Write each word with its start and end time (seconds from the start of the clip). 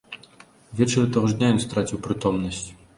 Увечары 0.73 1.11
таго 1.19 1.31
ж 1.35 1.39
дня 1.39 1.53
ён 1.59 1.63
страціў 1.69 2.05
прытомнасць. 2.09 2.67